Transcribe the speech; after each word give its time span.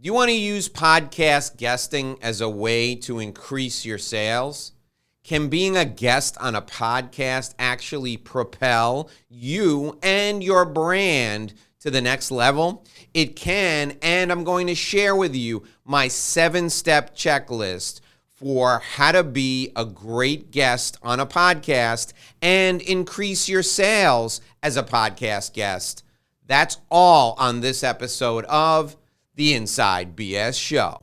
Do 0.00 0.06
you 0.06 0.14
want 0.14 0.30
to 0.30 0.34
use 0.34 0.66
podcast 0.66 1.58
guesting 1.58 2.16
as 2.22 2.40
a 2.40 2.48
way 2.48 2.94
to 2.94 3.18
increase 3.18 3.84
your 3.84 3.98
sales? 3.98 4.72
Can 5.24 5.48
being 5.50 5.76
a 5.76 5.84
guest 5.84 6.38
on 6.40 6.54
a 6.54 6.62
podcast 6.62 7.52
actually 7.58 8.16
propel 8.16 9.10
you 9.28 9.98
and 10.02 10.42
your 10.42 10.64
brand 10.64 11.52
to 11.80 11.90
the 11.90 12.00
next 12.00 12.30
level? 12.30 12.86
It 13.12 13.36
can, 13.36 13.98
and 14.00 14.32
I'm 14.32 14.42
going 14.42 14.68
to 14.68 14.74
share 14.74 15.14
with 15.14 15.34
you 15.34 15.64
my 15.84 16.08
seven 16.08 16.70
step 16.70 17.14
checklist 17.14 18.00
for 18.24 18.78
how 18.78 19.12
to 19.12 19.22
be 19.22 19.70
a 19.76 19.84
great 19.84 20.50
guest 20.50 20.96
on 21.02 21.20
a 21.20 21.26
podcast 21.26 22.14
and 22.40 22.80
increase 22.80 23.50
your 23.50 23.62
sales 23.62 24.40
as 24.62 24.78
a 24.78 24.82
podcast 24.82 25.52
guest. 25.52 26.04
That's 26.46 26.78
all 26.90 27.34
on 27.38 27.60
this 27.60 27.84
episode 27.84 28.46
of 28.46 28.96
the 29.34 29.54
Inside 29.54 30.16
BS 30.16 30.60
Show. 30.60 31.02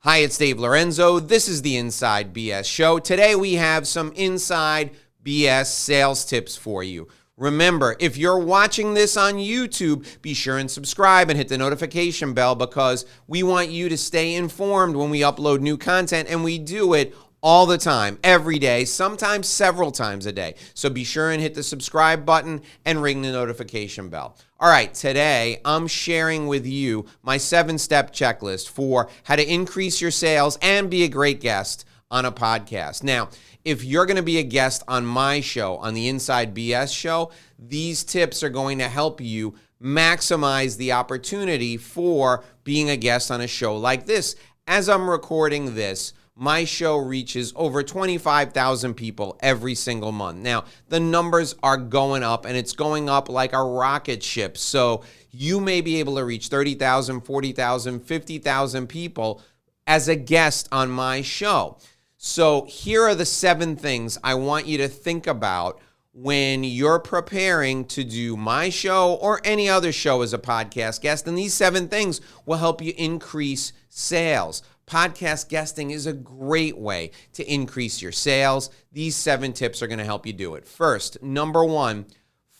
Hi, 0.00 0.18
it's 0.18 0.36
Dave 0.36 0.58
Lorenzo. 0.58 1.20
This 1.20 1.46
is 1.46 1.62
the 1.62 1.76
Inside 1.76 2.34
BS 2.34 2.64
Show. 2.64 2.98
Today 2.98 3.36
we 3.36 3.54
have 3.54 3.86
some 3.86 4.12
Inside 4.12 4.90
BS 5.24 5.66
sales 5.66 6.24
tips 6.24 6.56
for 6.56 6.82
you. 6.82 7.06
Remember, 7.36 7.96
if 8.00 8.16
you're 8.16 8.38
watching 8.38 8.94
this 8.94 9.16
on 9.16 9.34
YouTube, 9.34 10.20
be 10.20 10.34
sure 10.34 10.58
and 10.58 10.70
subscribe 10.70 11.30
and 11.30 11.38
hit 11.38 11.48
the 11.48 11.56
notification 11.56 12.34
bell 12.34 12.54
because 12.54 13.06
we 13.26 13.42
want 13.42 13.70
you 13.70 13.88
to 13.88 13.96
stay 13.96 14.34
informed 14.34 14.96
when 14.96 15.10
we 15.10 15.20
upload 15.20 15.60
new 15.60 15.78
content 15.78 16.28
and 16.28 16.44
we 16.44 16.58
do 16.58 16.94
it 16.94 17.14
all 17.42 17.66
the 17.66 17.78
time, 17.78 18.18
every 18.22 18.58
day, 18.58 18.84
sometimes 18.84 19.48
several 19.48 19.90
times 19.90 20.26
a 20.26 20.32
day. 20.32 20.54
So 20.74 20.88
be 20.88 21.02
sure 21.02 21.32
and 21.32 21.42
hit 21.42 21.54
the 21.54 21.62
subscribe 21.62 22.24
button 22.24 22.62
and 22.84 23.02
ring 23.02 23.20
the 23.20 23.32
notification 23.32 24.08
bell. 24.08 24.36
All 24.60 24.70
right, 24.70 24.94
today 24.94 25.60
I'm 25.64 25.88
sharing 25.88 26.46
with 26.46 26.64
you 26.64 27.06
my 27.22 27.36
seven 27.36 27.78
step 27.78 28.12
checklist 28.12 28.68
for 28.68 29.08
how 29.24 29.34
to 29.34 29.52
increase 29.52 30.00
your 30.00 30.12
sales 30.12 30.56
and 30.62 30.88
be 30.88 31.02
a 31.02 31.08
great 31.08 31.40
guest 31.40 31.84
on 32.12 32.24
a 32.24 32.30
podcast. 32.30 33.02
Now, 33.02 33.28
if 33.64 33.84
you're 33.84 34.06
going 34.06 34.16
to 34.16 34.22
be 34.22 34.38
a 34.38 34.44
guest 34.44 34.84
on 34.86 35.04
my 35.04 35.40
show, 35.40 35.76
on 35.78 35.94
the 35.94 36.08
Inside 36.08 36.54
BS 36.54 36.94
show, 36.94 37.32
these 37.58 38.04
tips 38.04 38.42
are 38.42 38.50
going 38.50 38.78
to 38.78 38.88
help 38.88 39.20
you 39.20 39.54
maximize 39.82 40.76
the 40.76 40.92
opportunity 40.92 41.76
for 41.76 42.44
being 42.62 42.90
a 42.90 42.96
guest 42.96 43.30
on 43.30 43.40
a 43.40 43.48
show 43.48 43.76
like 43.76 44.06
this. 44.06 44.36
As 44.68 44.88
I'm 44.88 45.10
recording 45.10 45.74
this, 45.74 46.12
my 46.34 46.64
show 46.64 46.96
reaches 46.96 47.52
over 47.56 47.82
25,000 47.82 48.94
people 48.94 49.38
every 49.40 49.74
single 49.74 50.12
month. 50.12 50.38
Now, 50.38 50.64
the 50.88 51.00
numbers 51.00 51.54
are 51.62 51.76
going 51.76 52.22
up 52.22 52.46
and 52.46 52.56
it's 52.56 52.72
going 52.72 53.08
up 53.08 53.28
like 53.28 53.52
a 53.52 53.62
rocket 53.62 54.22
ship. 54.22 54.56
So, 54.56 55.02
you 55.30 55.60
may 55.60 55.80
be 55.80 56.00
able 56.00 56.16
to 56.16 56.24
reach 56.24 56.48
30,000, 56.48 57.20
40,000, 57.22 58.00
50,000 58.00 58.86
people 58.86 59.42
as 59.86 60.08
a 60.08 60.16
guest 60.16 60.68
on 60.72 60.90
my 60.90 61.22
show. 61.22 61.76
So, 62.16 62.64
here 62.64 63.02
are 63.02 63.14
the 63.14 63.26
seven 63.26 63.76
things 63.76 64.18
I 64.24 64.34
want 64.34 64.66
you 64.66 64.78
to 64.78 64.88
think 64.88 65.26
about 65.26 65.80
when 66.14 66.62
you're 66.62 66.98
preparing 66.98 67.86
to 67.86 68.04
do 68.04 68.36
my 68.36 68.68
show 68.68 69.14
or 69.14 69.40
any 69.44 69.68
other 69.68 69.92
show 69.92 70.22
as 70.22 70.34
a 70.34 70.38
podcast 70.38 71.00
guest. 71.00 71.26
And 71.26 71.36
these 71.36 71.54
seven 71.54 71.88
things 71.88 72.20
will 72.44 72.58
help 72.58 72.82
you 72.82 72.92
increase 72.96 73.72
sales. 73.88 74.62
Podcast 74.86 75.48
guesting 75.48 75.90
is 75.90 76.06
a 76.06 76.12
great 76.12 76.76
way 76.76 77.12
to 77.32 77.52
increase 77.52 78.02
your 78.02 78.12
sales. 78.12 78.70
These 78.92 79.16
seven 79.16 79.52
tips 79.52 79.82
are 79.82 79.86
going 79.86 79.98
to 79.98 80.04
help 80.04 80.26
you 80.26 80.32
do 80.32 80.54
it. 80.54 80.66
First, 80.66 81.22
number 81.22 81.64
one, 81.64 82.06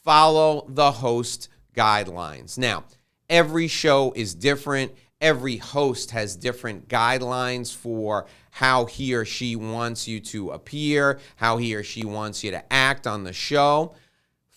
follow 0.04 0.66
the 0.68 0.92
host 0.92 1.48
guidelines. 1.74 2.58
Now, 2.58 2.84
every 3.28 3.68
show 3.68 4.12
is 4.14 4.34
different. 4.34 4.92
Every 5.20 5.56
host 5.56 6.10
has 6.10 6.34
different 6.34 6.88
guidelines 6.88 7.74
for 7.74 8.26
how 8.50 8.86
he 8.86 9.14
or 9.14 9.24
she 9.24 9.54
wants 9.54 10.08
you 10.08 10.20
to 10.20 10.50
appear, 10.50 11.20
how 11.36 11.58
he 11.58 11.74
or 11.74 11.82
she 11.82 12.05
wants 12.05 12.42
you 12.42 12.50
to 12.50 12.72
act 12.72 13.06
on 13.06 13.24
the 13.24 13.32
show. 13.32 13.94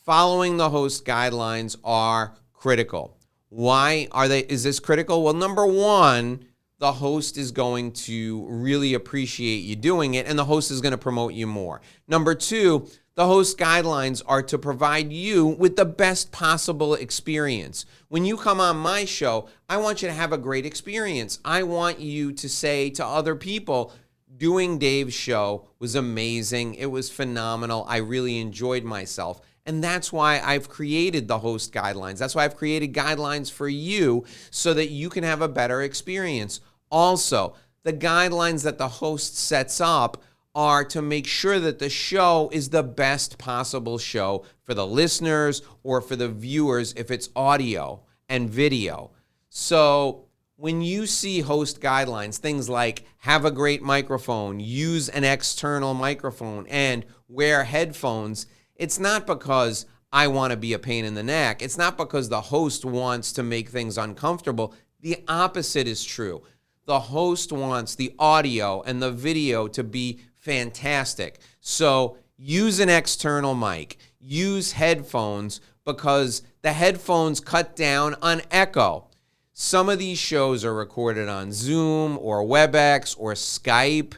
Following 0.05 0.57
the 0.57 0.69
host 0.69 1.05
guidelines 1.05 1.77
are 1.83 2.35
critical. 2.53 3.17
Why 3.49 4.07
are 4.11 4.27
they 4.27 4.39
is 4.41 4.63
this 4.63 4.79
critical? 4.79 5.23
Well, 5.23 5.33
number 5.33 5.65
1, 5.65 6.45
the 6.79 6.93
host 6.93 7.37
is 7.37 7.51
going 7.51 7.91
to 7.91 8.45
really 8.49 8.93
appreciate 8.93 9.59
you 9.59 9.75
doing 9.75 10.15
it 10.15 10.27
and 10.27 10.37
the 10.37 10.45
host 10.45 10.71
is 10.71 10.81
going 10.81 10.91
to 10.91 10.97
promote 10.97 11.33
you 11.33 11.47
more. 11.47 11.81
Number 12.07 12.35
two, 12.35 12.87
the 13.15 13.27
host 13.27 13.57
guidelines 13.57 14.21
are 14.25 14.43
to 14.43 14.57
provide 14.57 15.13
you 15.13 15.45
with 15.45 15.77
the 15.77 15.85
best 15.85 16.33
possible 16.33 16.95
experience. 16.95 17.85
When 18.09 18.25
you 18.25 18.35
come 18.35 18.59
on 18.59 18.75
my 18.75 19.05
show, 19.05 19.47
I 19.69 19.77
want 19.77 20.01
you 20.01 20.09
to 20.09 20.13
have 20.13 20.33
a 20.33 20.37
great 20.37 20.65
experience. 20.65 21.39
I 21.45 21.63
want 21.63 21.99
you 21.99 22.33
to 22.33 22.49
say 22.49 22.89
to 22.91 23.05
other 23.05 23.35
people, 23.35 23.93
doing 24.35 24.77
Dave's 24.77 25.13
show 25.13 25.69
was 25.79 25.95
amazing. 25.95 26.75
It 26.75 26.87
was 26.87 27.09
phenomenal. 27.09 27.85
I 27.87 27.97
really 27.97 28.37
enjoyed 28.39 28.83
myself. 28.83 29.39
And 29.65 29.83
that's 29.83 30.13
why 30.13 30.39
I've 30.39 30.69
created 30.69 31.27
the 31.27 31.39
host 31.39 31.73
guidelines. 31.73 32.19
That's 32.19 32.35
why 32.35 32.45
I've 32.45 32.55
created 32.55 32.93
guidelines 32.93 33.51
for 33.51 33.67
you 33.67 34.23
so 34.51 34.73
that 34.73 34.89
you 34.89 35.09
can 35.09 35.23
have 35.23 35.41
a 35.41 35.47
better 35.47 35.81
experience. 35.81 36.59
Also, 36.91 37.55
the 37.83 37.93
guidelines 37.93 38.63
that 38.63 38.77
the 38.77 38.87
host 38.87 39.37
sets 39.37 39.81
up 39.81 40.21
are 40.53 40.85
to 40.85 41.01
make 41.01 41.27
sure 41.27 41.59
that 41.59 41.79
the 41.79 41.89
show 41.89 42.49
is 42.53 42.69
the 42.69 42.83
best 42.83 43.37
possible 43.37 43.97
show 43.97 44.45
for 44.63 44.73
the 44.73 44.87
listeners 44.87 45.61
or 45.83 45.99
for 45.99 46.15
the 46.15 46.29
viewers 46.29 46.93
if 46.93 47.11
it's 47.11 47.29
audio 47.35 48.01
and 48.29 48.49
video. 48.49 49.11
So, 49.49 50.25
when 50.57 50.81
you 50.81 51.05
see 51.05 51.41
host 51.41 51.81
guidelines, 51.81 52.37
things 52.37 52.69
like 52.69 53.03
have 53.17 53.43
a 53.43 53.51
great 53.51 53.81
microphone, 53.81 54.59
use 54.59 55.09
an 55.09 55.25
external 55.25 55.93
microphone, 55.93 56.65
and 56.67 57.05
wear 57.27 57.65
headphones, 57.65 58.47
it's 58.75 58.99
not 58.99 59.25
because 59.25 59.85
I 60.11 60.27
want 60.27 60.51
to 60.51 60.57
be 60.57 60.73
a 60.73 60.79
pain 60.79 61.05
in 61.05 61.13
the 61.13 61.23
neck. 61.23 61.61
It's 61.61 61.77
not 61.77 61.97
because 61.97 62.29
the 62.29 62.41
host 62.41 62.85
wants 62.85 63.33
to 63.33 63.43
make 63.43 63.69
things 63.69 63.97
uncomfortable. 63.97 64.73
The 65.01 65.23
opposite 65.27 65.87
is 65.87 66.03
true. 66.03 66.43
The 66.85 66.99
host 66.99 67.51
wants 67.51 67.95
the 67.95 68.13
audio 68.19 68.81
and 68.83 69.01
the 69.01 69.11
video 69.11 69.67
to 69.69 69.83
be 69.83 70.19
fantastic. 70.37 71.39
So 71.59 72.17
use 72.37 72.79
an 72.79 72.89
external 72.89 73.55
mic, 73.55 73.97
use 74.19 74.73
headphones 74.73 75.61
because 75.83 76.43
the 76.61 76.73
headphones 76.73 77.39
cut 77.39 77.75
down 77.75 78.15
on 78.21 78.41
echo. 78.51 79.07
Some 79.53 79.89
of 79.89 79.99
these 79.99 80.19
shows 80.19 80.65
are 80.65 80.73
recorded 80.73 81.29
on 81.29 81.51
Zoom 81.51 82.17
or 82.21 82.43
WebEx 82.43 83.15
or 83.17 83.33
Skype 83.33 84.15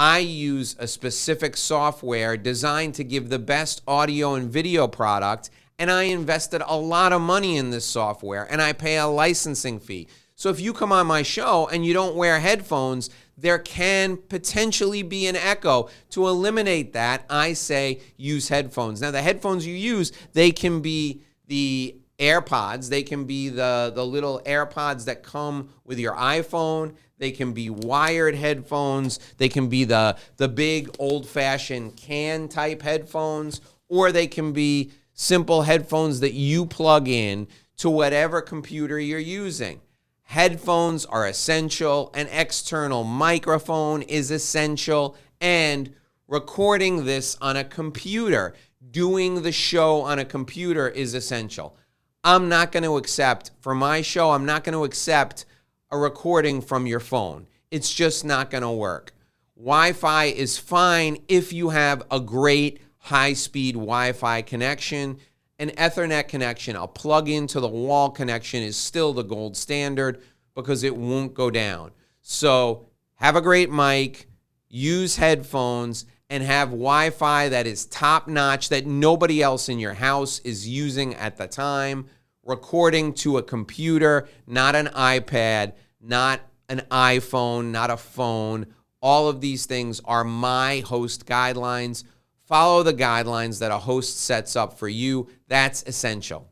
I 0.00 0.20
use 0.20 0.76
a 0.78 0.86
specific 0.86 1.58
software 1.58 2.38
designed 2.38 2.94
to 2.94 3.04
give 3.04 3.28
the 3.28 3.38
best 3.38 3.82
audio 3.86 4.32
and 4.32 4.50
video 4.50 4.88
product, 4.88 5.50
and 5.78 5.90
I 5.90 6.04
invested 6.04 6.62
a 6.66 6.74
lot 6.74 7.12
of 7.12 7.20
money 7.20 7.58
in 7.58 7.68
this 7.68 7.84
software, 7.84 8.50
and 8.50 8.62
I 8.62 8.72
pay 8.72 8.96
a 8.96 9.06
licensing 9.06 9.78
fee. 9.78 10.08
So 10.36 10.48
if 10.48 10.58
you 10.58 10.72
come 10.72 10.90
on 10.90 11.06
my 11.06 11.20
show 11.20 11.68
and 11.70 11.84
you 11.84 11.92
don't 11.92 12.16
wear 12.16 12.40
headphones, 12.40 13.10
there 13.36 13.58
can 13.58 14.16
potentially 14.16 15.02
be 15.02 15.26
an 15.26 15.36
echo. 15.36 15.90
To 16.12 16.28
eliminate 16.28 16.94
that, 16.94 17.26
I 17.28 17.52
say 17.52 18.00
use 18.16 18.48
headphones. 18.48 19.02
Now, 19.02 19.10
the 19.10 19.20
headphones 19.20 19.66
you 19.66 19.74
use, 19.74 20.12
they 20.32 20.50
can 20.50 20.80
be 20.80 21.20
the 21.46 21.99
AirPods, 22.20 22.90
they 22.90 23.02
can 23.02 23.24
be 23.24 23.48
the, 23.48 23.90
the 23.94 24.04
little 24.04 24.40
AirPods 24.44 25.06
that 25.06 25.22
come 25.22 25.70
with 25.84 25.98
your 25.98 26.14
iPhone. 26.14 26.94
They 27.18 27.30
can 27.30 27.52
be 27.52 27.70
wired 27.70 28.34
headphones. 28.34 29.18
They 29.38 29.48
can 29.48 29.68
be 29.68 29.84
the, 29.84 30.16
the 30.36 30.48
big 30.48 30.90
old 30.98 31.26
fashioned 31.26 31.96
can 31.96 32.48
type 32.48 32.82
headphones, 32.82 33.60
or 33.88 34.12
they 34.12 34.26
can 34.26 34.52
be 34.52 34.92
simple 35.14 35.62
headphones 35.62 36.20
that 36.20 36.32
you 36.32 36.66
plug 36.66 37.08
in 37.08 37.48
to 37.78 37.90
whatever 37.90 38.40
computer 38.40 39.00
you're 39.00 39.18
using. 39.18 39.80
Headphones 40.22 41.04
are 41.06 41.26
essential, 41.26 42.10
an 42.14 42.28
external 42.30 43.02
microphone 43.02 44.02
is 44.02 44.30
essential, 44.30 45.16
and 45.40 45.92
recording 46.28 47.04
this 47.04 47.36
on 47.40 47.56
a 47.56 47.64
computer, 47.64 48.54
doing 48.90 49.42
the 49.42 49.52
show 49.52 50.02
on 50.02 50.18
a 50.18 50.24
computer 50.24 50.88
is 50.88 51.14
essential. 51.14 51.76
I'm 52.22 52.50
not 52.50 52.70
going 52.70 52.82
to 52.82 52.98
accept, 52.98 53.50
for 53.60 53.74
my 53.74 54.02
show, 54.02 54.32
I'm 54.32 54.44
not 54.44 54.62
going 54.62 54.74
to 54.74 54.84
accept 54.84 55.46
a 55.90 55.96
recording 55.96 56.60
from 56.60 56.86
your 56.86 57.00
phone. 57.00 57.46
It's 57.70 57.92
just 57.92 58.24
not 58.24 58.50
going 58.50 58.62
to 58.62 58.70
work. 58.70 59.12
Wi 59.56 59.92
Fi 59.92 60.24
is 60.26 60.58
fine 60.58 61.18
if 61.28 61.52
you 61.52 61.70
have 61.70 62.02
a 62.10 62.20
great 62.20 62.80
high 62.98 63.32
speed 63.32 63.74
Wi 63.74 64.12
Fi 64.12 64.42
connection. 64.42 65.18
An 65.58 65.70
Ethernet 65.70 66.28
connection, 66.28 66.76
a 66.76 66.86
plug 66.86 67.28
into 67.28 67.60
the 67.60 67.68
wall 67.68 68.10
connection, 68.10 68.62
is 68.62 68.76
still 68.76 69.12
the 69.12 69.22
gold 69.22 69.56
standard 69.56 70.22
because 70.54 70.82
it 70.82 70.96
won't 70.96 71.34
go 71.34 71.50
down. 71.50 71.90
So 72.22 72.88
have 73.14 73.36
a 73.36 73.42
great 73.42 73.70
mic, 73.70 74.26
use 74.68 75.16
headphones, 75.16 76.06
and 76.30 76.42
have 76.44 76.70
Wi 76.70 77.10
Fi 77.10 77.48
that 77.50 77.66
is 77.66 77.84
top 77.86 78.28
notch 78.28 78.70
that 78.70 78.86
nobody 78.86 79.42
else 79.42 79.68
in 79.68 79.78
your 79.78 79.94
house 79.94 80.38
is 80.40 80.66
using 80.66 81.14
at 81.16 81.36
the 81.36 81.48
time 81.48 82.06
recording 82.44 83.12
to 83.12 83.36
a 83.36 83.42
computer, 83.42 84.28
not 84.46 84.74
an 84.74 84.86
iPad, 84.86 85.74
not 86.00 86.40
an 86.68 86.82
iPhone, 86.90 87.66
not 87.66 87.90
a 87.90 87.96
phone. 87.96 88.66
All 89.02 89.28
of 89.28 89.40
these 89.40 89.66
things 89.66 90.00
are 90.04 90.24
my 90.24 90.80
host 90.80 91.26
guidelines. 91.26 92.04
Follow 92.44 92.82
the 92.82 92.94
guidelines 92.94 93.60
that 93.60 93.70
a 93.70 93.78
host 93.78 94.18
sets 94.18 94.56
up 94.56 94.78
for 94.78 94.88
you. 94.88 95.28
That's 95.48 95.82
essential. 95.84 96.48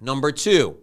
Number 0.00 0.32
two, 0.32 0.78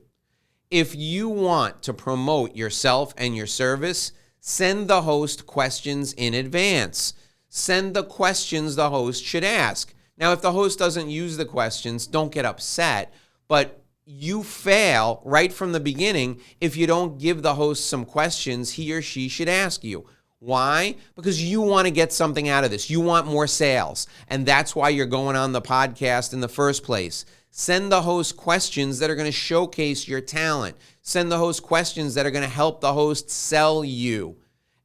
if 0.71 0.95
you 0.95 1.27
want 1.27 1.81
to 1.83 1.93
promote 1.93 2.55
yourself 2.55 3.13
and 3.17 3.35
your 3.35 3.47
service, 3.47 4.11
send 4.39 4.87
the 4.87 5.01
host 5.01 5.45
questions 5.45 6.13
in 6.13 6.33
advance. 6.33 7.13
Send 7.49 7.95
the 7.95 8.03
questions 8.03 8.75
the 8.75 8.89
host 8.89 9.23
should 9.23 9.43
ask. 9.43 9.93
Now, 10.17 10.31
if 10.31 10.41
the 10.41 10.51
host 10.51 10.79
doesn't 10.79 11.09
use 11.09 11.37
the 11.37 11.45
questions, 11.45 12.05
don't 12.05 12.31
get 12.31 12.45
upset, 12.45 13.13
but 13.47 13.81
you 14.05 14.43
fail 14.43 15.21
right 15.23 15.51
from 15.51 15.71
the 15.71 15.79
beginning 15.79 16.41
if 16.61 16.75
you 16.75 16.87
don't 16.87 17.19
give 17.19 17.41
the 17.41 17.55
host 17.55 17.89
some 17.89 18.05
questions 18.05 18.73
he 18.73 18.93
or 18.93 19.01
she 19.01 19.27
should 19.27 19.49
ask 19.49 19.83
you. 19.83 20.05
Why? 20.39 20.95
Because 21.15 21.43
you 21.43 21.61
want 21.61 21.85
to 21.85 21.91
get 21.91 22.13
something 22.13 22.47
out 22.47 22.63
of 22.63 22.71
this. 22.71 22.89
You 22.89 23.01
want 23.01 23.27
more 23.27 23.47
sales. 23.47 24.07
And 24.27 24.45
that's 24.45 24.75
why 24.75 24.89
you're 24.89 25.05
going 25.05 25.35
on 25.35 25.51
the 25.51 25.61
podcast 25.61 26.33
in 26.33 26.39
the 26.39 26.47
first 26.47 26.83
place. 26.83 27.25
Send 27.51 27.91
the 27.91 28.03
host 28.03 28.37
questions 28.37 28.99
that 28.99 29.09
are 29.09 29.15
going 29.15 29.25
to 29.25 29.31
showcase 29.31 30.07
your 30.07 30.21
talent. 30.21 30.77
Send 31.01 31.31
the 31.31 31.37
host 31.37 31.61
questions 31.61 32.13
that 32.13 32.25
are 32.25 32.31
going 32.31 32.43
to 32.43 32.49
help 32.49 32.79
the 32.79 32.93
host 32.93 33.29
sell 33.29 33.83
you. 33.83 34.37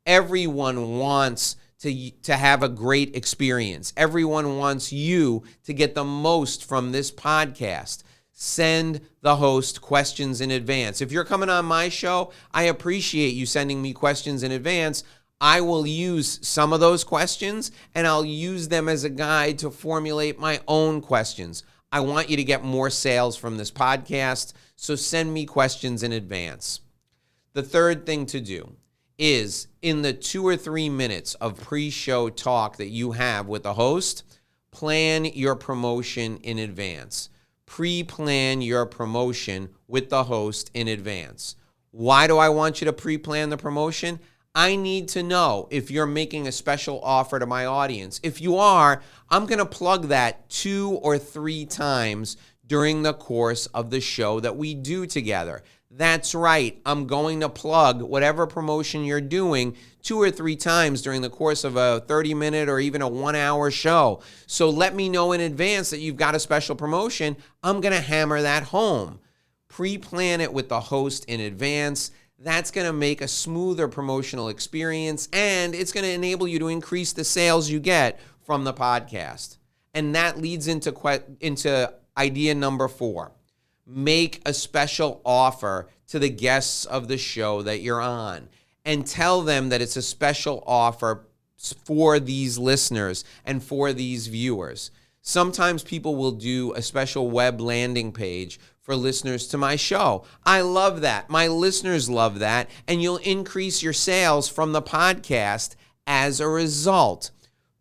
Everyone 0.06 0.98
wants 0.98 1.56
to, 1.84 2.10
to 2.22 2.34
have 2.34 2.62
a 2.62 2.68
great 2.70 3.14
experience. 3.14 3.92
Everyone 3.94 4.56
wants 4.56 4.90
you 4.90 5.42
to 5.64 5.74
get 5.74 5.94
the 5.94 6.02
most 6.02 6.64
from 6.64 6.92
this 6.92 7.10
podcast. 7.10 8.02
Send 8.32 9.02
the 9.20 9.36
host 9.36 9.82
questions 9.82 10.40
in 10.40 10.50
advance. 10.50 11.02
If 11.02 11.12
you're 11.12 11.26
coming 11.26 11.50
on 11.50 11.66
my 11.66 11.90
show, 11.90 12.32
I 12.54 12.62
appreciate 12.64 13.34
you 13.34 13.44
sending 13.44 13.82
me 13.82 13.92
questions 13.92 14.42
in 14.42 14.50
advance. 14.50 15.04
I 15.42 15.60
will 15.60 15.86
use 15.86 16.38
some 16.40 16.72
of 16.72 16.80
those 16.80 17.04
questions 17.04 17.70
and 17.94 18.06
I'll 18.06 18.24
use 18.24 18.68
them 18.68 18.88
as 18.88 19.04
a 19.04 19.10
guide 19.10 19.58
to 19.58 19.70
formulate 19.70 20.38
my 20.38 20.60
own 20.66 21.02
questions. 21.02 21.64
I 21.92 22.00
want 22.00 22.30
you 22.30 22.38
to 22.38 22.44
get 22.44 22.64
more 22.64 22.88
sales 22.88 23.36
from 23.36 23.58
this 23.58 23.70
podcast, 23.70 24.54
so 24.74 24.96
send 24.96 25.34
me 25.34 25.44
questions 25.44 26.02
in 26.02 26.12
advance. 26.12 26.80
The 27.52 27.62
third 27.62 28.06
thing 28.06 28.24
to 28.26 28.40
do 28.40 28.74
is 29.18 29.68
in 29.82 30.02
the 30.02 30.12
two 30.12 30.46
or 30.46 30.56
three 30.56 30.88
minutes 30.88 31.34
of 31.34 31.60
pre 31.60 31.90
show 31.90 32.28
talk 32.28 32.76
that 32.76 32.88
you 32.88 33.12
have 33.12 33.46
with 33.46 33.62
the 33.62 33.74
host, 33.74 34.24
plan 34.70 35.24
your 35.24 35.54
promotion 35.54 36.38
in 36.38 36.58
advance. 36.58 37.28
Pre 37.66 38.02
plan 38.02 38.60
your 38.60 38.86
promotion 38.86 39.70
with 39.88 40.10
the 40.10 40.24
host 40.24 40.70
in 40.74 40.88
advance. 40.88 41.56
Why 41.90 42.26
do 42.26 42.38
I 42.38 42.48
want 42.48 42.80
you 42.80 42.86
to 42.86 42.92
pre 42.92 43.18
plan 43.18 43.50
the 43.50 43.56
promotion? 43.56 44.20
I 44.56 44.76
need 44.76 45.08
to 45.08 45.22
know 45.22 45.66
if 45.70 45.90
you're 45.90 46.06
making 46.06 46.46
a 46.46 46.52
special 46.52 47.00
offer 47.02 47.40
to 47.40 47.46
my 47.46 47.66
audience. 47.66 48.20
If 48.22 48.40
you 48.40 48.56
are, 48.56 49.02
I'm 49.28 49.46
going 49.46 49.58
to 49.58 49.66
plug 49.66 50.08
that 50.08 50.48
two 50.48 51.00
or 51.02 51.18
three 51.18 51.66
times 51.66 52.36
during 52.66 53.02
the 53.02 53.14
course 53.14 53.66
of 53.66 53.90
the 53.90 54.00
show 54.00 54.40
that 54.40 54.56
we 54.56 54.74
do 54.74 55.06
together. 55.06 55.62
That's 55.90 56.34
right. 56.34 56.80
I'm 56.84 57.06
going 57.06 57.40
to 57.40 57.48
plug 57.48 58.02
whatever 58.02 58.46
promotion 58.46 59.04
you're 59.04 59.20
doing 59.20 59.76
two 60.02 60.20
or 60.20 60.30
three 60.30 60.56
times 60.56 61.02
during 61.02 61.22
the 61.22 61.30
course 61.30 61.64
of 61.64 61.76
a 61.76 62.00
30 62.06 62.34
minute 62.34 62.68
or 62.68 62.80
even 62.80 63.00
a 63.00 63.08
one 63.08 63.36
hour 63.36 63.70
show. 63.70 64.20
So 64.46 64.70
let 64.70 64.94
me 64.94 65.08
know 65.08 65.32
in 65.32 65.40
advance 65.40 65.90
that 65.90 66.00
you've 66.00 66.16
got 66.16 66.34
a 66.34 66.40
special 66.40 66.74
promotion. 66.74 67.36
I'm 67.62 67.80
going 67.80 67.94
to 67.94 68.00
hammer 68.00 68.42
that 68.42 68.64
home. 68.64 69.20
Pre 69.68 69.98
plan 69.98 70.40
it 70.40 70.52
with 70.52 70.68
the 70.68 70.80
host 70.80 71.24
in 71.26 71.40
advance. 71.40 72.10
That's 72.38 72.70
going 72.70 72.86
to 72.86 72.92
make 72.92 73.20
a 73.20 73.28
smoother 73.28 73.88
promotional 73.88 74.48
experience 74.48 75.28
and 75.32 75.74
it's 75.74 75.92
going 75.92 76.04
to 76.04 76.12
enable 76.12 76.48
you 76.48 76.58
to 76.58 76.68
increase 76.68 77.12
the 77.12 77.24
sales 77.24 77.70
you 77.70 77.80
get 77.80 78.20
from 78.42 78.64
the 78.64 78.74
podcast. 78.74 79.58
And 79.94 80.14
that 80.14 80.38
leads 80.38 80.66
into 80.66 80.92
into 81.40 81.92
idea 82.16 82.54
number 82.54 82.88
4. 82.88 83.32
Make 83.86 84.40
a 84.46 84.54
special 84.54 85.20
offer 85.24 85.88
to 86.08 86.18
the 86.18 86.30
guests 86.30 86.84
of 86.84 87.08
the 87.08 87.18
show 87.18 87.62
that 87.62 87.80
you're 87.80 88.00
on 88.00 88.48
and 88.84 89.06
tell 89.06 89.42
them 89.42 89.68
that 89.70 89.82
it's 89.82 89.96
a 89.96 90.02
special 90.02 90.62
offer 90.66 91.26
for 91.84 92.20
these 92.20 92.58
listeners 92.58 93.24
and 93.44 93.62
for 93.62 93.92
these 93.92 94.26
viewers. 94.26 94.90
Sometimes 95.22 95.82
people 95.82 96.16
will 96.16 96.32
do 96.32 96.72
a 96.74 96.82
special 96.82 97.30
web 97.30 97.60
landing 97.60 98.12
page 98.12 98.60
for 98.82 98.94
listeners 98.94 99.46
to 99.48 99.56
my 99.56 99.76
show. 99.76 100.24
I 100.44 100.60
love 100.60 101.00
that. 101.00 101.30
My 101.30 101.48
listeners 101.48 102.10
love 102.10 102.40
that. 102.40 102.68
And 102.86 103.02
you'll 103.02 103.16
increase 103.18 103.82
your 103.82 103.94
sales 103.94 104.48
from 104.48 104.72
the 104.72 104.82
podcast 104.82 105.76
as 106.06 106.40
a 106.40 106.48
result. 106.48 107.30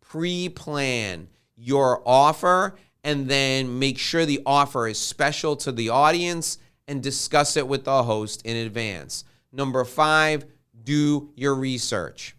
Pre 0.00 0.48
plan 0.48 1.28
your 1.54 2.02
offer 2.06 2.76
and 3.04 3.28
then 3.28 3.78
make 3.78 3.98
sure 3.98 4.26
the 4.26 4.42
offer 4.44 4.88
is 4.88 4.98
special 4.98 5.54
to 5.56 5.70
the 5.70 5.90
audience 5.90 6.58
and 6.88 7.02
discuss 7.02 7.56
it 7.56 7.68
with 7.68 7.84
the 7.84 8.02
host 8.02 8.44
in 8.44 8.56
advance. 8.56 9.24
Number 9.52 9.84
five, 9.84 10.46
do 10.82 11.30
your 11.36 11.54
research. 11.54 12.34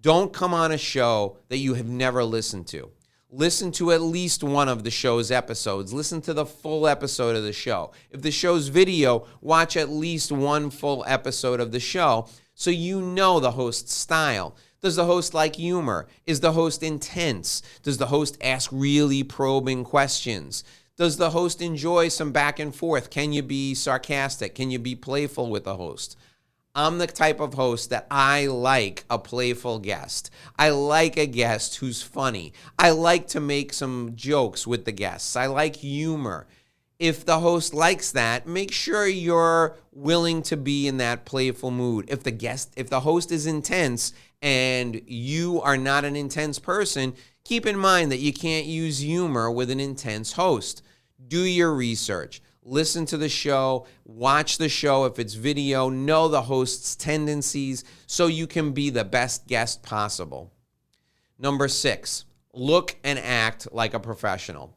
Don't 0.00 0.32
come 0.32 0.52
on 0.52 0.72
a 0.72 0.78
show 0.78 1.38
that 1.48 1.58
you 1.58 1.74
have 1.74 1.88
never 1.88 2.22
listened 2.22 2.66
to 2.68 2.90
listen 3.30 3.70
to 3.70 3.92
at 3.92 4.00
least 4.00 4.42
one 4.42 4.68
of 4.68 4.84
the 4.84 4.90
show's 4.90 5.30
episodes. 5.30 5.92
Listen 5.92 6.20
to 6.22 6.32
the 6.32 6.46
full 6.46 6.88
episode 6.88 7.36
of 7.36 7.42
the 7.42 7.52
show. 7.52 7.92
If 8.10 8.22
the 8.22 8.30
show's 8.30 8.68
video, 8.68 9.26
watch 9.40 9.76
at 9.76 9.90
least 9.90 10.32
one 10.32 10.70
full 10.70 11.04
episode 11.06 11.60
of 11.60 11.72
the 11.72 11.80
show 11.80 12.28
so 12.54 12.70
you 12.70 13.00
know 13.00 13.38
the 13.38 13.52
host's 13.52 13.94
style. 13.94 14.56
Does 14.80 14.96
the 14.96 15.06
host 15.06 15.34
like 15.34 15.56
humor? 15.56 16.06
Is 16.24 16.40
the 16.40 16.52
host 16.52 16.82
intense? 16.82 17.62
Does 17.82 17.98
the 17.98 18.06
host 18.06 18.38
ask 18.40 18.70
really 18.72 19.24
probing 19.24 19.82
questions? 19.82 20.62
Does 20.96 21.16
the 21.16 21.30
host 21.30 21.60
enjoy 21.60 22.08
some 22.08 22.32
back 22.32 22.58
and 22.58 22.74
forth? 22.74 23.10
Can 23.10 23.32
you 23.32 23.42
be 23.42 23.74
sarcastic? 23.74 24.54
Can 24.54 24.70
you 24.70 24.78
be 24.78 24.94
playful 24.94 25.50
with 25.50 25.64
the 25.64 25.76
host? 25.76 26.16
I'm 26.74 26.98
the 26.98 27.08
type 27.08 27.40
of 27.40 27.54
host 27.54 27.90
that 27.90 28.06
I 28.08 28.46
like 28.46 29.04
a 29.10 29.18
playful 29.18 29.80
guest. 29.80 30.30
I 30.56 30.70
like 30.70 31.16
a 31.16 31.26
guest 31.26 31.76
who's 31.76 32.02
funny. 32.02 32.52
I 32.78 32.90
like 32.90 33.26
to 33.28 33.40
make 33.40 33.72
some 33.72 34.12
jokes 34.14 34.64
with 34.64 34.84
the 34.84 34.92
guests. 34.92 35.34
I 35.34 35.46
like 35.46 35.76
humor. 35.76 36.46
If 36.98 37.24
the 37.24 37.38
host 37.40 37.72
likes 37.74 38.10
that, 38.12 38.46
make 38.46 38.72
sure 38.72 39.06
you're 39.06 39.76
willing 39.92 40.42
to 40.42 40.56
be 40.56 40.88
in 40.88 40.96
that 40.96 41.24
playful 41.24 41.70
mood. 41.70 42.06
If 42.08 42.24
the 42.24 42.32
guest, 42.32 42.72
if 42.76 42.90
the 42.90 43.00
host 43.00 43.30
is 43.30 43.46
intense 43.46 44.12
and 44.42 45.00
you 45.06 45.60
are 45.62 45.76
not 45.76 46.04
an 46.04 46.16
intense 46.16 46.58
person, 46.58 47.14
keep 47.44 47.66
in 47.66 47.78
mind 47.78 48.10
that 48.10 48.18
you 48.18 48.32
can't 48.32 48.66
use 48.66 48.98
humor 48.98 49.50
with 49.50 49.70
an 49.70 49.78
intense 49.78 50.32
host. 50.32 50.82
Do 51.28 51.42
your 51.42 51.72
research 51.72 52.42
listen 52.68 53.06
to 53.06 53.16
the 53.16 53.28
show, 53.28 53.86
watch 54.04 54.58
the 54.58 54.68
show 54.68 55.04
if 55.06 55.18
it's 55.18 55.34
video, 55.34 55.88
know 55.88 56.28
the 56.28 56.42
host's 56.42 56.94
tendencies 56.94 57.84
so 58.06 58.26
you 58.26 58.46
can 58.46 58.72
be 58.72 58.90
the 58.90 59.04
best 59.04 59.46
guest 59.46 59.82
possible. 59.82 60.52
Number 61.38 61.68
six, 61.68 62.24
look 62.52 62.96
and 63.02 63.18
act 63.18 63.72
like 63.72 63.94
a 63.94 64.00
professional. 64.00 64.76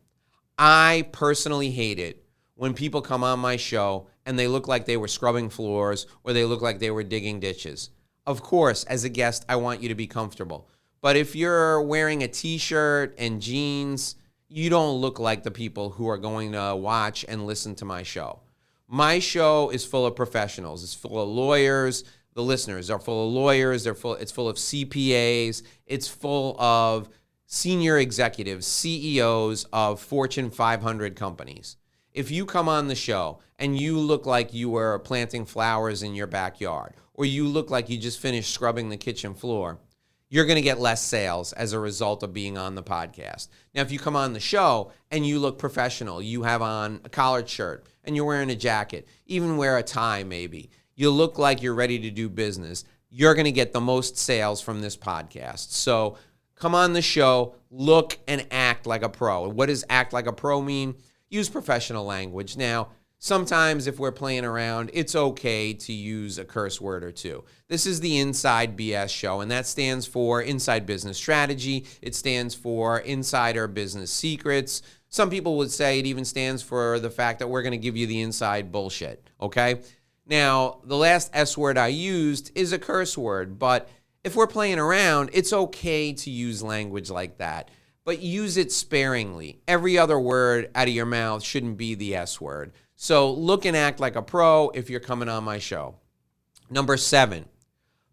I 0.63 1.07
personally 1.11 1.71
hate 1.71 1.97
it 1.97 2.23
when 2.53 2.75
people 2.75 3.01
come 3.01 3.23
on 3.23 3.39
my 3.39 3.57
show 3.57 4.05
and 4.27 4.37
they 4.37 4.47
look 4.47 4.67
like 4.67 4.85
they 4.85 4.95
were 4.95 5.07
scrubbing 5.07 5.49
floors 5.49 6.05
or 6.23 6.33
they 6.33 6.45
look 6.45 6.61
like 6.61 6.77
they 6.77 6.91
were 6.91 7.01
digging 7.01 7.39
ditches. 7.39 7.89
Of 8.27 8.43
course, 8.43 8.83
as 8.83 9.03
a 9.03 9.09
guest, 9.09 9.43
I 9.49 9.55
want 9.55 9.81
you 9.81 9.89
to 9.89 9.95
be 9.95 10.05
comfortable. 10.05 10.69
But 11.01 11.17
if 11.17 11.35
you're 11.35 11.81
wearing 11.81 12.21
a 12.21 12.27
t 12.27 12.59
shirt 12.59 13.15
and 13.17 13.41
jeans, 13.41 14.17
you 14.49 14.69
don't 14.69 15.01
look 15.01 15.17
like 15.17 15.41
the 15.41 15.49
people 15.49 15.89
who 15.89 16.07
are 16.07 16.19
going 16.19 16.51
to 16.51 16.75
watch 16.75 17.25
and 17.27 17.47
listen 17.47 17.73
to 17.77 17.85
my 17.85 18.03
show. 18.03 18.41
My 18.87 19.17
show 19.17 19.71
is 19.71 19.83
full 19.83 20.05
of 20.05 20.15
professionals. 20.15 20.83
It's 20.83 20.93
full 20.93 21.19
of 21.19 21.27
lawyers. 21.27 22.03
The 22.35 22.43
listeners 22.43 22.91
are 22.91 22.99
full 22.99 23.25
of 23.25 23.33
lawyers. 23.33 23.83
They're 23.83 23.95
full. 23.95 24.13
It's 24.13 24.31
full 24.31 24.47
of 24.47 24.57
CPAs. 24.57 25.63
It's 25.87 26.07
full 26.07 26.55
of 26.61 27.09
senior 27.53 27.97
executives, 27.97 28.65
CEOs 28.65 29.65
of 29.73 29.99
Fortune 29.99 30.49
500 30.49 31.17
companies. 31.17 31.75
If 32.13 32.31
you 32.31 32.45
come 32.45 32.69
on 32.69 32.87
the 32.87 32.95
show 32.95 33.39
and 33.59 33.77
you 33.77 33.99
look 33.99 34.25
like 34.25 34.53
you 34.53 34.69
were 34.69 34.97
planting 34.99 35.43
flowers 35.43 36.01
in 36.01 36.15
your 36.15 36.27
backyard, 36.27 36.93
or 37.13 37.25
you 37.25 37.45
look 37.45 37.69
like 37.69 37.89
you 37.89 37.97
just 37.97 38.21
finished 38.21 38.53
scrubbing 38.53 38.87
the 38.87 38.95
kitchen 38.95 39.33
floor, 39.33 39.79
you're 40.29 40.45
going 40.45 40.55
to 40.55 40.61
get 40.61 40.79
less 40.79 41.03
sales 41.03 41.51
as 41.51 41.73
a 41.73 41.79
result 41.79 42.23
of 42.23 42.31
being 42.31 42.57
on 42.57 42.75
the 42.75 42.83
podcast. 42.83 43.49
Now, 43.75 43.81
if 43.81 43.91
you 43.91 43.99
come 43.99 44.15
on 44.15 44.31
the 44.31 44.39
show 44.39 44.93
and 45.11 45.27
you 45.27 45.37
look 45.37 45.59
professional, 45.59 46.21
you 46.21 46.43
have 46.43 46.61
on 46.61 47.01
a 47.03 47.09
collared 47.09 47.49
shirt 47.49 47.85
and 48.05 48.15
you're 48.15 48.23
wearing 48.23 48.49
a 48.49 48.55
jacket, 48.55 49.09
even 49.25 49.57
wear 49.57 49.77
a 49.77 49.83
tie 49.83 50.23
maybe, 50.23 50.69
you 50.95 51.09
look 51.09 51.37
like 51.37 51.61
you're 51.61 51.75
ready 51.75 51.99
to 51.99 52.11
do 52.11 52.29
business, 52.29 52.85
you're 53.09 53.35
going 53.35 53.43
to 53.43 53.51
get 53.51 53.73
the 53.73 53.81
most 53.81 54.17
sales 54.17 54.61
from 54.61 54.79
this 54.79 54.95
podcast. 54.95 55.71
So 55.71 56.15
come 56.61 56.75
on 56.75 56.93
the 56.93 57.01
show, 57.01 57.55
look 57.71 58.19
and 58.27 58.45
act 58.51 58.85
like 58.85 59.01
a 59.01 59.09
pro. 59.09 59.49
What 59.49 59.65
does 59.65 59.83
act 59.89 60.13
like 60.13 60.27
a 60.27 60.31
pro 60.31 60.61
mean? 60.61 60.93
Use 61.27 61.49
professional 61.49 62.05
language. 62.05 62.55
Now, 62.55 62.89
sometimes 63.17 63.87
if 63.87 63.99
we're 63.99 64.11
playing 64.11 64.45
around, 64.45 64.91
it's 64.93 65.15
okay 65.15 65.73
to 65.73 65.91
use 65.91 66.37
a 66.37 66.45
curse 66.45 66.79
word 66.79 67.03
or 67.03 67.11
two. 67.11 67.43
This 67.67 67.87
is 67.87 67.99
the 67.99 68.19
Inside 68.19 68.77
BS 68.77 69.09
show, 69.09 69.41
and 69.41 69.49
that 69.49 69.65
stands 69.65 70.05
for 70.05 70.43
Inside 70.43 70.85
Business 70.85 71.17
Strategy. 71.17 71.87
It 71.99 72.13
stands 72.13 72.53
for 72.53 72.99
Insider 72.99 73.67
Business 73.67 74.11
Secrets. 74.11 74.83
Some 75.09 75.31
people 75.31 75.57
would 75.57 75.71
say 75.71 75.97
it 75.97 76.05
even 76.05 76.25
stands 76.25 76.61
for 76.61 76.99
the 76.99 77.09
fact 77.09 77.39
that 77.39 77.47
we're 77.47 77.63
going 77.63 77.71
to 77.71 77.77
give 77.77 77.97
you 77.97 78.05
the 78.05 78.21
inside 78.21 78.71
bullshit, 78.71 79.27
okay? 79.41 79.81
Now, 80.27 80.79
the 80.83 80.95
last 80.95 81.31
S 81.33 81.57
word 81.57 81.79
I 81.79 81.87
used 81.87 82.51
is 82.53 82.71
a 82.71 82.79
curse 82.79 83.17
word, 83.17 83.57
but 83.57 83.89
if 84.23 84.35
we're 84.35 84.47
playing 84.47 84.79
around, 84.79 85.31
it's 85.33 85.53
okay 85.53 86.13
to 86.13 86.29
use 86.29 86.61
language 86.61 87.09
like 87.09 87.37
that, 87.37 87.69
but 88.05 88.21
use 88.21 88.57
it 88.57 88.71
sparingly. 88.71 89.61
Every 89.67 89.97
other 89.97 90.19
word 90.19 90.69
out 90.75 90.87
of 90.87 90.93
your 90.93 91.05
mouth 91.05 91.43
shouldn't 91.43 91.77
be 91.77 91.95
the 91.95 92.15
S 92.15 92.39
word. 92.39 92.73
So 92.95 93.31
look 93.31 93.65
and 93.65 93.75
act 93.75 93.99
like 93.99 94.15
a 94.15 94.21
pro 94.21 94.69
if 94.69 94.89
you're 94.89 94.99
coming 94.99 95.29
on 95.29 95.43
my 95.43 95.57
show. 95.57 95.95
Number 96.69 96.97
seven, 96.97 97.45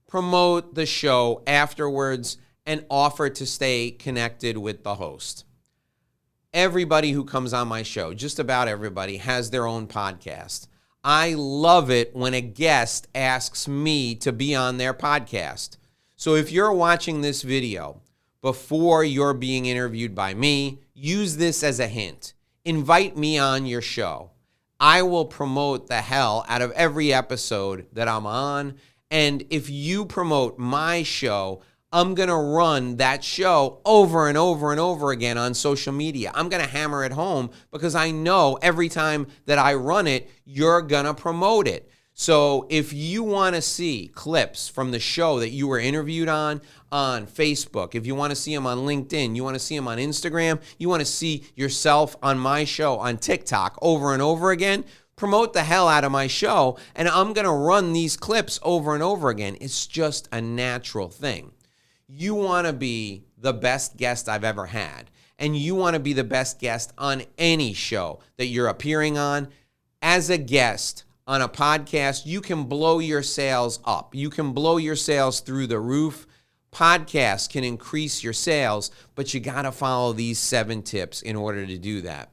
promote 0.07 0.75
the 0.75 0.87
show 0.87 1.43
afterwards 1.47 2.39
and 2.65 2.85
offer 2.91 3.29
to 3.31 3.47
stay 3.47 3.91
connected 3.91 4.57
with 4.57 4.85
the 4.85 4.95
host. 4.95 5.45
Everybody 6.55 7.13
who 7.13 7.25
comes 7.25 7.53
on 7.53 7.69
my 7.69 7.83
show, 7.83 8.15
just 8.15 8.39
about 8.39 8.69
everybody, 8.69 9.19
has 9.19 9.51
their 9.51 9.67
own 9.67 9.87
podcast. 9.87 10.69
I 11.05 11.35
love 11.35 11.91
it 11.91 12.17
when 12.17 12.35
a 12.35 12.41
guest 12.41 13.07
asks 13.15 13.69
me 13.69 14.15
to 14.17 14.33
be 14.33 14.55
on 14.55 14.79
their 14.79 14.95
podcast. 14.95 15.77
So 16.21 16.35
if 16.35 16.51
you're 16.51 16.73
watching 16.73 17.21
this 17.21 17.43
video 17.43 18.01
before 18.43 19.05
you're 19.05 19.35
being 19.35 19.67
interviewed 19.67 20.17
by 20.17 20.35
me, 20.35 20.81
use 20.93 21.37
this 21.37 21.63
as 21.63 21.79
a 21.79 21.87
hint. 21.87 22.33
Invite 22.65 23.17
me 23.17 23.39
on 23.39 23.67
your 23.67 23.81
show. 23.81 24.33
I 24.81 25.03
will 25.03 25.27
promote 25.27 25.87
the 25.87 26.01
hell 26.01 26.45
out 26.49 26.61
of 26.61 26.73
every 26.73 27.13
episode 27.13 27.87
that 27.93 28.09
I'm 28.09 28.27
on. 28.27 28.75
And 29.13 29.45
if 29.49 29.71
you 29.71 30.05
promote 30.05 30.59
my 30.59 31.05
show, 31.05 31.63
I'm 31.93 32.17
going 32.17 32.31
to 32.31 32.35
run 32.35 32.97
that 32.97 33.23
show 33.23 33.81
over 33.85 34.27
and 34.27 34.37
over 34.37 34.73
and 34.73 34.81
over 34.81 35.13
again 35.13 35.39
on 35.39 35.55
social 35.55 35.93
media. 35.93 36.33
I'm 36.35 36.49
going 36.49 36.65
to 36.65 36.69
hammer 36.69 37.05
it 37.05 37.13
home 37.13 37.51
because 37.71 37.95
I 37.95 38.11
know 38.11 38.59
every 38.61 38.89
time 38.89 39.29
that 39.47 39.61
I 39.61 39.75
run 39.75 40.09
it, 40.09 40.29
you're 40.45 40.83
going 40.83 41.05
to 41.05 41.15
promote 41.15 41.69
it. 41.69 41.89
So 42.21 42.67
if 42.69 42.93
you 42.93 43.23
want 43.23 43.55
to 43.55 43.63
see 43.63 44.11
clips 44.13 44.69
from 44.69 44.91
the 44.91 44.99
show 44.99 45.39
that 45.39 45.51
you 45.51 45.69
were 45.69 45.79
interviewed 45.79 46.29
on 46.29 46.61
on 46.91 47.29
Facebook, 47.29 47.95
if 47.95 48.07
you 48.07 48.17
want 48.17 48.33
to 48.33 48.37
see 48.37 48.53
them 48.53 48.67
on 48.67 48.79
LinkedIn, 48.79 49.37
you 49.37 49.45
want 49.45 49.55
to 49.55 49.61
see 49.61 49.77
them 49.77 49.87
on 49.87 49.99
Instagram, 49.99 50.61
you 50.79 50.89
want 50.89 50.99
to 50.99 51.07
see 51.07 51.45
yourself 51.55 52.17
on 52.21 52.37
my 52.37 52.65
show 52.65 52.99
on 52.99 53.19
TikTok 53.19 53.79
over 53.81 54.13
and 54.13 54.21
over 54.21 54.51
again, 54.51 54.85
promote 55.15 55.53
the 55.53 55.63
hell 55.63 55.87
out 55.87 56.03
of 56.03 56.11
my 56.11 56.27
show 56.27 56.77
and 56.97 57.07
I'm 57.07 57.35
going 57.35 57.45
to 57.45 57.53
run 57.53 57.93
these 57.93 58.17
clips 58.17 58.59
over 58.65 58.95
and 58.95 59.03
over 59.03 59.29
again. 59.29 59.57
It's 59.61 59.87
just 59.87 60.29
a 60.33 60.41
natural 60.41 61.09
thing. 61.09 61.53
You 62.09 62.35
want 62.35 62.67
to 62.67 62.73
be 62.73 63.27
the 63.39 63.53
best 63.53 63.97
guest 63.97 64.29
I've 64.29 64.43
ever 64.43 64.67
had 64.67 65.13
and 65.39 65.57
you 65.57 65.77
want 65.77 65.95
to 65.95 66.01
be 66.01 66.15
the 66.15 66.25
best 66.25 66.59
guest 66.59 66.93
on 66.99 67.23
any 67.39 67.75
show 67.75 68.19
that 68.39 68.47
you're 68.47 68.67
appearing 68.67 69.17
on 69.17 69.51
as 70.03 70.31
a 70.31 70.39
guest 70.39 71.05
on 71.29 71.43
a 71.43 71.49
podcast, 71.49 72.25
you 72.25 72.41
can 72.41 72.65
blow 72.65 72.99
your 72.99 73.23
sales 73.23 73.81
up. 73.85 74.15
You 74.15 74.31
can 74.31 74.53
blow 74.53 74.79
your 74.79 74.97
sales 74.97 75.41
through 75.41 75.67
the 75.67 75.79
roof. 75.79 76.27
Podcasts 76.73 77.49
can 77.49 77.65
increase 77.65 78.25
your 78.25 78.33
sales, 78.33 78.91
but 79.15 79.35
you 79.35 79.41
got 79.41 79.63
to 79.63 79.73
follow 79.73 80.15
these 80.15 80.39
seven 80.39 80.83
tips 80.83 81.21
in 81.21 81.37
order 81.37 81.67
to 81.67 81.77
do 81.77 82.01
that. 82.01 82.31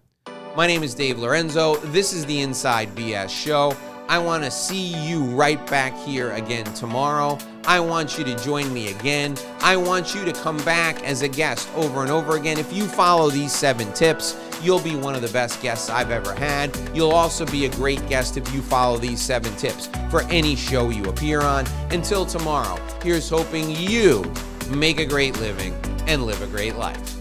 My 0.56 0.66
name 0.66 0.82
is 0.82 0.96
Dave 0.96 1.20
Lorenzo. 1.20 1.76
This 1.88 2.14
is 2.14 2.26
the 2.26 2.40
Inside 2.40 2.96
BS 2.96 3.30
Show. 3.30 3.76
I 4.08 4.18
want 4.20 4.46
to 4.46 4.52
see 4.52 4.96
you 5.06 5.24
right 5.24 5.66
back 5.68 5.94
here 6.06 6.32
again 6.32 6.66
tomorrow. 6.74 7.38
I 7.66 7.82
want 7.82 8.18
you 8.18 8.24
to 8.24 8.44
join 8.44 8.72
me 8.74 8.92
again. 8.92 9.36
I 9.60 9.76
want 9.76 10.16
you 10.16 10.24
to 10.24 10.32
come 10.32 10.58
back 10.64 11.04
as 11.04 11.22
a 11.22 11.28
guest 11.28 11.68
over 11.76 12.02
and 12.04 12.12
over 12.12 12.38
again. 12.38 12.60
If 12.60 12.72
you 12.72 12.86
follow 12.86 13.30
these 13.30 13.52
seven 13.52 13.92
tips, 13.94 14.38
you'll 14.66 14.82
be 14.82 14.96
one 14.96 15.14
of 15.14 15.22
the 15.22 15.30
best 15.30 15.62
guests 15.62 15.90
I've 15.90 16.10
ever 16.10 16.34
had. 16.34 16.76
You'll 16.94 17.12
also 17.12 17.46
be 17.46 17.66
a 17.66 17.70
great 17.70 18.06
guest 18.10 18.36
if 18.36 18.52
you 18.54 18.62
follow 18.62 18.98
these 18.98 19.22
seven 19.22 19.56
tips 19.56 19.88
for 20.10 20.24
any 20.24 20.56
show 20.56 20.90
you 20.90 21.04
appear 21.06 21.42
on. 21.42 21.66
Until 21.92 22.26
tomorrow, 22.26 22.80
here's 23.04 23.30
hoping 23.30 23.70
you 23.70 24.32
make 24.70 25.00
a 25.00 25.06
great 25.06 25.40
living 25.40 25.76
and 26.08 26.24
live 26.26 26.42
a 26.42 26.48
great 26.48 26.76
life. 26.76 27.15